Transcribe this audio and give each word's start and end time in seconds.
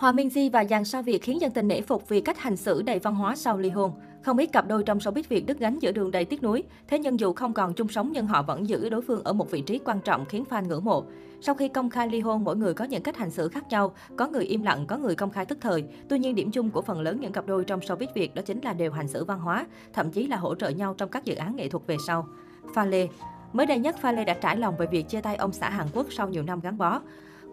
Hòa 0.00 0.12
Di 0.30 0.48
và 0.48 0.64
dàn 0.64 0.84
sao 0.84 1.02
Việt 1.02 1.22
khiến 1.22 1.40
dân 1.40 1.50
tình 1.50 1.68
nể 1.68 1.80
phục 1.80 2.08
vì 2.08 2.20
cách 2.20 2.38
hành 2.38 2.56
xử 2.56 2.82
đầy 2.82 2.98
văn 2.98 3.14
hóa 3.14 3.36
sau 3.36 3.58
ly 3.58 3.70
hôn. 3.70 3.92
Không 4.22 4.38
ít 4.38 4.46
cặp 4.46 4.68
đôi 4.68 4.82
trong 4.82 4.98
showbiz 4.98 5.22
Việt 5.28 5.46
đứt 5.46 5.58
gánh 5.58 5.78
giữa 5.78 5.92
đường 5.92 6.10
đầy 6.10 6.24
tiếc 6.24 6.42
nuối. 6.42 6.62
Thế 6.88 6.98
nhưng 6.98 7.20
dù 7.20 7.32
không 7.32 7.52
còn 7.52 7.74
chung 7.74 7.88
sống 7.88 8.10
nhưng 8.12 8.26
họ 8.26 8.42
vẫn 8.42 8.68
giữ 8.68 8.88
đối 8.88 9.02
phương 9.02 9.24
ở 9.24 9.32
một 9.32 9.50
vị 9.50 9.60
trí 9.60 9.78
quan 9.78 10.00
trọng 10.00 10.24
khiến 10.24 10.44
fan 10.50 10.68
ngưỡng 10.68 10.84
mộ. 10.84 11.04
Sau 11.40 11.54
khi 11.54 11.68
công 11.68 11.90
khai 11.90 12.08
ly 12.08 12.20
hôn, 12.20 12.44
mỗi 12.44 12.56
người 12.56 12.74
có 12.74 12.84
những 12.84 13.02
cách 13.02 13.16
hành 13.16 13.30
xử 13.30 13.48
khác 13.48 13.68
nhau. 13.70 13.92
Có 14.16 14.26
người 14.26 14.44
im 14.44 14.62
lặng, 14.62 14.84
có 14.86 14.96
người 14.96 15.14
công 15.14 15.30
khai 15.30 15.46
tức 15.46 15.58
thời. 15.60 15.84
Tuy 16.08 16.18
nhiên 16.18 16.34
điểm 16.34 16.50
chung 16.50 16.70
của 16.70 16.82
phần 16.82 17.00
lớn 17.00 17.20
những 17.20 17.32
cặp 17.32 17.46
đôi 17.46 17.64
trong 17.64 17.80
showbiz 17.80 18.08
Việt 18.14 18.34
đó 18.34 18.42
chính 18.42 18.60
là 18.60 18.72
đều 18.72 18.92
hành 18.92 19.08
xử 19.08 19.24
văn 19.24 19.40
hóa, 19.40 19.66
thậm 19.92 20.10
chí 20.10 20.26
là 20.26 20.36
hỗ 20.36 20.54
trợ 20.54 20.68
nhau 20.68 20.94
trong 20.98 21.08
các 21.08 21.24
dự 21.24 21.34
án 21.34 21.56
nghệ 21.56 21.68
thuật 21.68 21.86
về 21.86 21.96
sau. 22.06 22.26
Pha 22.74 22.84
Lê 22.84 23.08
Mới 23.52 23.66
đây 23.66 23.78
nhất, 23.78 23.96
Pha 24.00 24.12
Lê 24.12 24.24
đã 24.24 24.34
trải 24.34 24.56
lòng 24.56 24.76
về 24.76 24.86
việc 24.86 25.08
chia 25.08 25.20
tay 25.20 25.36
ông 25.36 25.52
xã 25.52 25.70
Hàn 25.70 25.86
Quốc 25.94 26.06
sau 26.10 26.28
nhiều 26.28 26.42
năm 26.42 26.60
gắn 26.60 26.78
bó. 26.78 27.00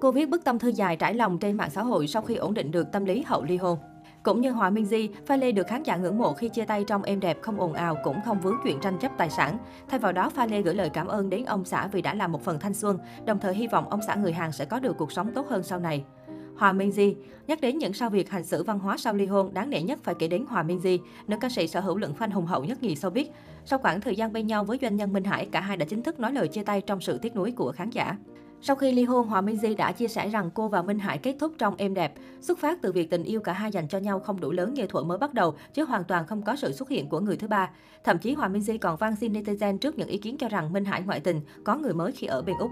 Cô 0.02 0.12
viết 0.12 0.30
bức 0.30 0.44
tâm 0.44 0.60
thư 0.60 0.70
dài 0.70 0.96
trải 0.96 1.14
lòng 1.14 1.38
trên 1.38 1.58
mạng 1.58 1.70
xã 1.70 1.84
hội 1.84 2.08
sau 2.08 2.22
khi 2.22 2.36
ổn 2.36 2.54
định 2.54 2.72
được 2.72 2.92
tâm 2.92 3.06
lý 3.06 3.22
hậu 3.22 3.44
ly 3.44 3.58
hôn. 3.58 3.78
Cũng 4.24 4.42
như 4.42 4.52
Hòa 4.52 4.72
Di, 4.86 5.10
Pha 5.26 5.36
Lê 5.36 5.52
được 5.52 5.68
khán 5.68 5.84
giả 5.84 5.98
ngưỡng 5.98 6.18
mộ 6.18 6.34
khi 6.34 6.50
chia 6.50 6.66
tay 6.66 6.84
trong 6.84 7.04
êm 7.04 7.20
đẹp, 7.20 7.42
không 7.42 7.60
ồn 7.60 7.74
ào, 7.74 7.98
cũng 8.04 8.22
không 8.26 8.40
vướng 8.40 8.56
chuyện 8.64 8.80
tranh 8.82 8.98
chấp 9.00 9.12
tài 9.18 9.30
sản. 9.30 9.58
Thay 9.88 10.00
vào 10.00 10.12
đó, 10.12 10.30
Pha 10.30 10.46
Lê 10.46 10.62
gửi 10.62 10.74
lời 10.74 10.90
cảm 10.90 11.08
ơn 11.08 11.30
đến 11.30 11.46
ông 11.46 11.66
xã 11.66 11.88
vì 11.88 12.02
đã 12.02 12.14
làm 12.14 12.32
một 12.32 12.44
phần 12.44 12.60
thanh 12.60 12.74
xuân, 12.74 13.00
đồng 13.26 13.40
thời 13.40 13.56
hy 13.56 13.68
vọng 13.68 13.90
ông 13.90 14.00
xã 14.08 14.16
người 14.16 14.34
Hàn 14.34 14.52
sẽ 14.52 14.66
có 14.66 14.80
được 14.80 14.98
cuộc 14.98 15.12
sống 15.12 15.32
tốt 15.34 15.48
hơn 15.50 15.64
sau 15.64 15.80
này. 15.80 16.04
Hòa 16.58 16.74
Di 16.94 17.16
Nhắc 17.48 17.62
đến 17.62 17.78
những 17.78 17.94
sao 17.94 18.10
việc 18.10 18.30
hành 18.30 18.44
xử 18.44 18.64
văn 18.64 18.80
hóa 18.80 18.98
sau 18.98 19.14
ly 19.14 19.26
hôn, 19.26 19.54
đáng 19.54 19.70
nể 19.70 19.82
nhất 19.82 20.00
phải 20.04 20.16
kể 20.20 20.28
đến 20.28 20.46
Hòa 20.50 20.66
Di, 20.84 21.00
nữ 21.28 21.38
ca 21.42 21.50
sĩ 21.50 21.68
sở 21.68 21.80
hữu 21.80 21.98
lượng 21.98 22.14
fan 22.20 22.32
hùng 22.32 22.46
hậu 22.46 22.64
nhất 22.64 22.84
nhì 22.84 22.96
showbiz. 22.96 23.26
Sau 23.66 23.80
khoảng 23.80 24.02
thời 24.02 24.16
gian 24.16 24.34
bên 24.34 24.48
nhau 24.48 24.64
với 24.64 24.78
doanh 24.82 24.96
nhân 24.96 25.14
Minh 25.14 25.24
Hải, 25.24 25.46
cả 25.52 25.60
hai 25.60 25.78
đã 25.78 25.86
chính 25.86 26.04
thức 26.04 26.20
nói 26.20 26.34
lời 26.34 26.48
chia 26.48 26.64
tay 26.64 26.82
trong 26.82 27.02
sự 27.02 27.18
tiếc 27.18 27.36
nuối 27.36 27.52
của 27.52 27.72
khán 27.72 27.90
giả. 27.90 28.18
Sau 28.62 28.76
khi 28.76 28.92
ly 28.92 29.04
hôn, 29.04 29.28
Hòa 29.28 29.42
Minzy 29.42 29.76
đã 29.76 29.92
chia 29.92 30.08
sẻ 30.08 30.30
rằng 30.30 30.50
cô 30.54 30.68
và 30.68 30.82
Minh 30.82 31.00
Hải 31.00 31.18
kết 31.18 31.36
thúc 31.40 31.52
trong 31.58 31.76
êm 31.78 31.94
đẹp, 31.94 32.14
xuất 32.42 32.60
phát 32.60 32.82
từ 32.82 32.92
việc 32.92 33.10
tình 33.10 33.24
yêu 33.24 33.42
cả 33.42 33.54
hai 33.54 33.72
dành 33.72 33.88
cho 33.88 33.98
nhau 33.98 34.20
không 34.20 34.40
đủ 34.40 34.52
lớn 34.52 34.74
như 34.74 34.88
thuở 34.88 35.04
mới 35.04 35.18
bắt 35.18 35.34
đầu, 35.34 35.56
chứ 35.74 35.86
hoàn 35.86 36.04
toàn 36.04 36.28
không 36.28 36.42
có 36.42 36.56
sự 36.56 36.72
xuất 36.72 36.90
hiện 36.90 37.10
của 37.10 37.20
người 37.20 37.38
thứ 37.38 37.48
ba. 37.48 37.70
Thậm 38.04 38.18
chí 38.18 38.34
Hòa 38.34 38.50
Minzy 38.50 38.78
còn 38.78 38.98
vang 38.98 39.16
xin 39.16 39.34
netizen 39.34 39.78
trước 39.78 39.98
những 39.98 40.08
ý 40.08 40.18
kiến 40.18 40.38
cho 40.38 40.50
rằng 40.50 40.74
Minh 40.74 40.86
Hải 40.86 41.02
ngoại 41.02 41.20
tình, 41.20 41.42
có 41.64 41.78
người 41.78 41.94
mới 41.94 42.12
khi 42.12 42.28
ở 42.28 42.42
bên 42.42 42.58
Úc. 42.60 42.72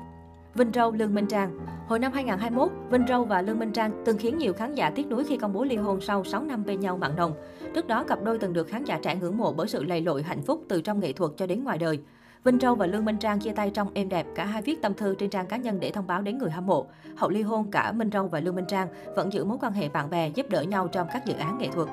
Vinh 0.55 0.71
Râu, 0.73 0.91
Lương 0.91 1.15
Minh 1.15 1.25
Trang 1.27 1.59
Hồi 1.87 1.99
năm 1.99 2.11
2021, 2.13 2.71
Vinh 2.91 3.07
Râu 3.07 3.25
và 3.25 3.41
Lương 3.41 3.59
Minh 3.59 3.71
Trang 3.71 4.03
từng 4.05 4.17
khiến 4.17 4.37
nhiều 4.37 4.53
khán 4.53 4.75
giả 4.75 4.89
tiếc 4.89 5.07
nuối 5.07 5.23
khi 5.23 5.37
công 5.37 5.53
bố 5.53 5.63
ly 5.63 5.75
hôn 5.75 6.01
sau 6.01 6.23
6 6.23 6.43
năm 6.43 6.63
bên 6.65 6.79
nhau 6.79 6.97
mặn 6.97 7.15
nồng. 7.15 7.33
Trước 7.75 7.87
đó, 7.87 8.03
cặp 8.03 8.23
đôi 8.23 8.37
từng 8.37 8.53
được 8.53 8.67
khán 8.67 8.83
giả 8.83 8.99
trẻ 9.03 9.15
ngưỡng 9.15 9.37
mộ 9.37 9.53
bởi 9.53 9.67
sự 9.67 9.83
lầy 9.83 10.01
lội 10.01 10.23
hạnh 10.23 10.41
phúc 10.41 10.63
từ 10.69 10.81
trong 10.81 10.99
nghệ 10.99 11.13
thuật 11.13 11.31
cho 11.37 11.47
đến 11.47 11.63
ngoài 11.63 11.77
đời. 11.77 11.99
Vinh 12.45 12.59
Châu 12.59 12.75
và 12.75 12.85
Lương 12.85 13.05
Minh 13.05 13.17
Trang 13.17 13.39
chia 13.39 13.51
tay 13.51 13.69
trong 13.69 13.87
êm 13.93 14.09
đẹp, 14.09 14.25
cả 14.35 14.45
hai 14.45 14.61
viết 14.61 14.81
tâm 14.81 14.93
thư 14.93 15.15
trên 15.15 15.29
trang 15.29 15.47
cá 15.47 15.57
nhân 15.57 15.79
để 15.79 15.91
thông 15.91 16.07
báo 16.07 16.21
đến 16.21 16.37
người 16.37 16.49
hâm 16.49 16.65
mộ. 16.65 16.85
Hậu 17.15 17.29
ly 17.29 17.41
hôn, 17.41 17.71
cả 17.71 17.91
Minh 17.91 18.11
Châu 18.11 18.27
và 18.27 18.39
Lương 18.39 18.55
Minh 18.55 18.65
Trang 18.67 18.87
vẫn 19.15 19.33
giữ 19.33 19.43
mối 19.43 19.57
quan 19.61 19.73
hệ 19.73 19.89
bạn 19.89 20.09
bè, 20.09 20.29
giúp 20.29 20.45
đỡ 20.49 20.61
nhau 20.61 20.87
trong 20.87 21.07
các 21.13 21.25
dự 21.25 21.33
án 21.33 21.57
nghệ 21.57 21.67
thuật. 21.73 21.87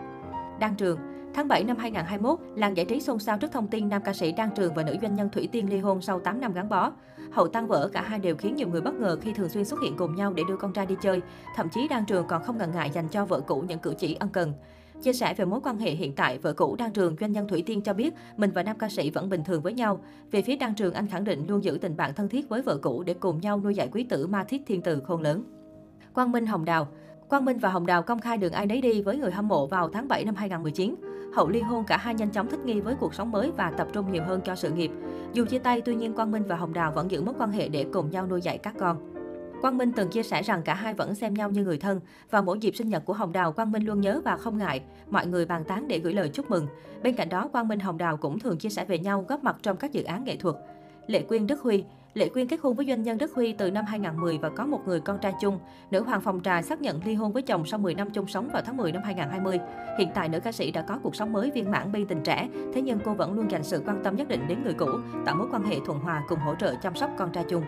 Đăng 0.61 0.75
Trường 0.75 0.99
Tháng 1.35 1.49
7 1.49 1.65
năm 1.65 1.77
2021, 1.77 2.39
làng 2.57 2.77
giải 2.77 2.87
trí 2.87 3.01
xôn 3.01 3.19
xao 3.19 3.39
trước 3.39 3.53
thông 3.53 3.67
tin 3.67 3.89
nam 3.89 4.03
ca 4.05 4.13
sĩ 4.13 4.33
Đan 4.33 4.51
Trường 4.57 4.75
và 4.75 4.83
nữ 4.83 4.97
doanh 5.03 5.15
nhân 5.15 5.29
Thủy 5.31 5.49
Tiên 5.53 5.71
ly 5.71 5.79
hôn 5.79 6.03
sau 6.03 6.21
8 6.21 6.41
năm 6.41 6.53
gắn 6.53 6.69
bó. 6.69 6.93
Hậu 7.33 7.49
tan 7.49 7.67
vỡ, 7.67 7.91
cả 7.93 8.03
hai 8.03 8.19
đều 8.19 8.37
khiến 8.37 8.57
nhiều 8.57 8.69
người 8.69 8.81
bất 8.81 8.95
ngờ 8.95 9.19
khi 9.23 9.33
thường 9.33 9.49
xuyên 9.49 9.65
xuất 9.65 9.81
hiện 9.83 9.97
cùng 9.97 10.15
nhau 10.15 10.33
để 10.33 10.43
đưa 10.49 10.57
con 10.57 10.73
trai 10.73 10.87
đi 10.87 10.97
chơi. 11.03 11.21
Thậm 11.57 11.69
chí 11.69 11.89
Đan 11.89 12.05
Trường 12.05 12.27
còn 12.27 12.43
không 12.43 12.59
ngần 12.59 12.71
ngại 12.75 12.91
dành 12.91 13.09
cho 13.09 13.25
vợ 13.25 13.41
cũ 13.41 13.65
những 13.69 13.79
cử 13.79 13.95
chỉ 13.99 14.15
ân 14.15 14.29
cần. 14.29 14.53
Chia 15.03 15.13
sẻ 15.13 15.35
về 15.35 15.45
mối 15.45 15.61
quan 15.65 15.79
hệ 15.79 15.91
hiện 15.91 16.13
tại, 16.15 16.39
vợ 16.39 16.53
cũ 16.53 16.77
Đan 16.79 16.93
Trường, 16.93 17.17
doanh 17.21 17.33
nhân 17.33 17.49
Thủy 17.49 17.63
Tiên 17.67 17.81
cho 17.81 17.93
biết 17.95 18.15
mình 18.37 18.51
và 18.55 18.63
nam 18.63 18.79
ca 18.79 18.89
sĩ 18.89 19.11
vẫn 19.11 19.29
bình 19.29 19.45
thường 19.45 19.63
với 19.63 19.73
nhau. 19.73 20.01
Về 20.31 20.43
phía 20.43 20.57
Đan 20.57 20.75
Trường, 20.75 20.95
anh 20.95 21.07
khẳng 21.07 21.25
định 21.25 21.47
luôn 21.49 21.65
giữ 21.65 21.79
tình 21.81 21.97
bạn 21.97 22.15
thân 22.15 22.29
thiết 22.29 22.49
với 22.49 22.63
vợ 22.63 22.77
cũ 22.83 23.03
để 23.03 23.15
cùng 23.15 23.41
nhau 23.41 23.61
nuôi 23.61 23.75
dạy 23.75 23.89
quý 23.93 24.05
tử 24.05 24.27
ma 24.27 24.45
thiết 24.45 24.63
thiên 24.67 24.83
Từ 24.83 25.01
khôn 25.01 25.23
lớn. 25.23 25.45
Quang 26.15 26.33
Minh 26.33 26.47
Hồng 26.47 26.65
Đào 26.65 26.89
Quang 27.29 27.45
Minh 27.45 27.59
và 27.59 27.69
Hồng 27.69 27.87
Đào 27.87 28.03
công 28.03 28.21
khai 28.21 28.39
đường 28.39 28.53
ai 28.53 28.67
nấy 28.67 28.81
đi 28.81 29.03
với 29.03 29.19
người 29.19 29.31
hâm 29.31 29.49
mộ 29.49 29.67
vào 29.67 29.89
tháng 29.89 30.09
7 30.09 30.25
năm 30.25 30.35
2019. 30.35 30.95
Hậu 31.35 31.49
ly 31.49 31.61
hôn 31.61 31.85
cả 31.85 31.97
hai 31.97 32.15
nhanh 32.15 32.31
chóng 32.31 32.49
thích 32.51 32.61
nghi 32.65 32.81
với 32.81 32.95
cuộc 32.95 33.15
sống 33.15 33.31
mới 33.31 33.51
và 33.51 33.71
tập 33.71 33.89
trung 33.93 34.13
nhiều 34.13 34.23
hơn 34.27 34.41
cho 34.45 34.55
sự 34.55 34.71
nghiệp. 34.71 34.91
Dù 35.33 35.45
chia 35.45 35.59
tay, 35.59 35.81
tuy 35.81 35.95
nhiên 35.95 36.15
Quang 36.15 36.31
Minh 36.31 36.43
và 36.49 36.57
Hồng 36.57 36.73
Đào 36.73 36.93
vẫn 36.93 37.11
giữ 37.11 37.23
mối 37.23 37.35
quan 37.39 37.53
hệ 37.53 37.69
để 37.69 37.87
cùng 37.93 38.11
nhau 38.11 38.27
nuôi 38.27 38.41
dạy 38.43 38.59
các 38.59 38.75
con. 38.79 39.12
Quang 39.63 39.79
Minh 39.79 39.93
từng 39.97 40.09
chia 40.09 40.23
sẻ 40.23 40.43
rằng 40.43 40.63
cả 40.63 40.75
hai 40.75 40.95
vẫn 40.95 41.15
xem 41.15 41.35
nhau 41.35 41.51
như 41.51 41.65
người 41.65 41.79
thân. 41.79 42.01
Vào 42.31 42.43
mỗi 42.43 42.59
dịp 42.59 42.77
sinh 42.77 42.89
nhật 42.89 43.05
của 43.05 43.13
Hồng 43.13 43.33
Đào, 43.33 43.53
Quang 43.53 43.73
Minh 43.73 43.87
luôn 43.87 44.01
nhớ 44.01 44.21
và 44.25 44.37
không 44.37 44.59
ngại 44.59 44.83
mọi 45.11 45.27
người 45.27 45.47
bàn 45.47 45.65
tán 45.65 45.89
để 45.89 45.99
gửi 45.99 46.15
lời 46.15 46.29
chúc 46.29 46.51
mừng. 46.51 46.67
Bên 47.03 47.17
cạnh 47.17 47.29
đó, 47.29 47.49
Quang 47.53 47.69
Minh 47.69 47.81
Hồng 47.81 47.99
Đào 47.99 48.17
cũng 48.17 48.39
thường 48.39 48.59
chia 48.59 48.69
sẻ 48.69 48.85
về 48.85 48.99
nhau 48.99 49.25
góp 49.29 49.45
mặt 49.45 49.57
trong 49.63 49.77
các 49.77 49.93
dự 49.93 50.03
án 50.03 50.25
nghệ 50.25 50.37
thuật. 50.37 50.57
Lệ 51.07 51.23
Quyên 51.23 51.47
Đức 51.47 51.61
Huy 51.61 51.85
Lệ 52.15 52.29
Quyên 52.29 52.49
kết 52.49 52.61
hôn 52.63 52.77
với 52.77 52.87
doanh 52.87 53.03
nhân 53.03 53.19
Đức 53.19 53.35
Huy 53.35 53.53
từ 53.53 53.71
năm 53.71 53.85
2010 53.85 54.39
và 54.39 54.49
có 54.49 54.67
một 54.67 54.81
người 54.87 55.01
con 55.01 55.19
trai 55.19 55.35
chung. 55.41 55.59
Nữ 55.91 56.03
hoàng 56.03 56.21
phòng 56.21 56.41
trà 56.45 56.63
xác 56.63 56.81
nhận 56.81 57.01
ly 57.05 57.15
hôn 57.15 57.33
với 57.33 57.43
chồng 57.43 57.65
sau 57.67 57.79
10 57.79 57.95
năm 57.95 58.11
chung 58.11 58.27
sống 58.27 58.49
vào 58.53 58.63
tháng 58.67 58.77
10 58.77 58.93
năm 58.93 59.03
2020. 59.03 59.59
Hiện 59.99 60.09
tại 60.15 60.29
nữ 60.29 60.41
ca 60.41 60.53
sĩ 60.53 60.71
đã 60.71 60.83
có 60.83 60.99
cuộc 61.03 61.17
sống 61.17 61.33
mới 61.33 61.51
viên 61.51 61.71
mãn 61.71 61.93
bên 61.93 62.07
tình 62.07 62.23
trẻ, 62.25 62.49
thế 62.75 62.83
nhưng 62.83 62.99
cô 63.05 63.15
vẫn 63.15 63.33
luôn 63.33 63.51
dành 63.51 63.65
sự 63.65 63.83
quan 63.87 64.01
tâm 64.05 64.17
nhất 64.17 64.29
định 64.29 64.41
đến 64.49 64.63
người 64.65 64.75
cũ, 64.75 64.89
tạo 65.27 65.37
mối 65.37 65.49
quan 65.53 65.65
hệ 65.65 65.77
thuận 65.87 65.99
hòa 65.99 66.23
cùng 66.29 66.39
hỗ 66.39 66.55
trợ 66.55 66.75
chăm 66.83 66.95
sóc 66.95 67.11
con 67.19 67.33
trai 67.33 67.45
chung. 67.49 67.63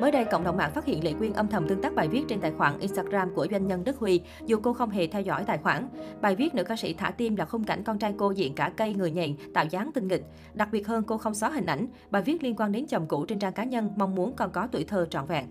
Mới 0.00 0.10
đây, 0.10 0.24
cộng 0.24 0.44
đồng 0.44 0.56
mạng 0.56 0.70
phát 0.74 0.84
hiện 0.84 1.04
Lệ 1.04 1.12
Quyên 1.12 1.32
âm 1.32 1.48
thầm 1.48 1.68
tương 1.68 1.82
tác 1.82 1.94
bài 1.94 2.08
viết 2.08 2.24
trên 2.28 2.40
tài 2.40 2.52
khoản 2.52 2.78
Instagram 2.78 3.34
của 3.34 3.46
doanh 3.50 3.66
nhân 3.66 3.84
Đức 3.84 3.98
Huy, 3.98 4.20
dù 4.46 4.58
cô 4.62 4.72
không 4.72 4.90
hề 4.90 5.06
theo 5.06 5.22
dõi 5.22 5.44
tài 5.46 5.58
khoản. 5.58 5.88
Bài 6.20 6.36
viết 6.36 6.54
nữ 6.54 6.64
ca 6.64 6.76
sĩ 6.76 6.94
thả 6.94 7.10
tim 7.10 7.36
là 7.36 7.44
khung 7.44 7.64
cảnh 7.64 7.82
con 7.84 7.98
trai 7.98 8.14
cô 8.18 8.30
diện 8.30 8.54
cả 8.54 8.72
cây 8.76 8.94
người 8.94 9.10
nhện, 9.10 9.34
tạo 9.54 9.64
dáng 9.66 9.90
tinh 9.94 10.08
nghịch. 10.08 10.24
Đặc 10.54 10.68
biệt 10.72 10.86
hơn, 10.86 11.04
cô 11.06 11.18
không 11.18 11.34
xóa 11.34 11.50
hình 11.50 11.66
ảnh. 11.66 11.86
Bài 12.10 12.22
viết 12.22 12.42
liên 12.42 12.56
quan 12.56 12.72
đến 12.72 12.86
chồng 12.86 13.06
cũ 13.08 13.24
trên 13.24 13.38
trang 13.38 13.52
cá 13.52 13.64
nhân, 13.64 13.90
mong 13.96 14.14
muốn 14.14 14.36
con 14.36 14.50
có 14.50 14.66
tuổi 14.72 14.84
thơ 14.84 15.06
trọn 15.10 15.26
vẹn. 15.26 15.46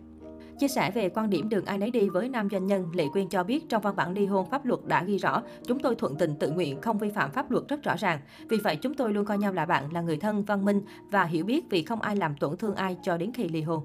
Chia 0.60 0.68
sẻ 0.68 0.92
về 0.92 1.10
quan 1.10 1.30
điểm 1.30 1.50
đường 1.50 1.66
ai 1.66 1.78
nấy 1.78 1.92
đi 1.92 2.10
với 2.10 2.30
nam 2.30 2.50
doanh 2.52 2.68
nhân, 2.68 2.86
Lệ 2.94 3.06
Quyên 3.14 3.30
cho 3.30 3.44
biết 3.44 3.70
trong 3.70 3.82
văn 3.82 3.96
bản 3.96 4.14
ly 4.14 4.26
hôn 4.26 4.50
pháp 4.50 4.66
luật 4.66 4.80
đã 4.86 5.04
ghi 5.04 5.18
rõ, 5.18 5.42
chúng 5.68 5.80
tôi 5.80 5.96
thuận 5.96 6.16
tình 6.16 6.36
tự 6.40 6.52
nguyện, 6.52 6.82
không 6.82 6.98
vi 6.98 7.10
phạm 7.10 7.32
pháp 7.32 7.52
luật 7.52 7.68
rất 7.68 7.84
rõ 7.84 7.96
ràng. 7.98 8.20
Vì 8.50 8.58
vậy 8.58 8.76
chúng 8.76 8.94
tôi 8.94 9.14
luôn 9.14 9.26
coi 9.26 9.38
nhau 9.38 9.54
là 9.54 9.66
bạn, 9.66 9.94
là 9.94 10.02
người 10.02 10.18
thân, 10.18 10.44
văn 10.46 10.66
minh 10.66 10.82
và 11.12 11.24
hiểu 11.24 11.46
biết 11.46 11.66
vì 11.70 11.84
không 11.84 12.02
ai 12.02 12.16
làm 12.16 12.36
tổn 12.36 12.58
thương 12.58 12.76
ai 12.76 12.98
cho 13.04 13.18
đến 13.18 13.32
khi 13.34 13.48
ly 13.48 13.62
hôn. 13.62 13.84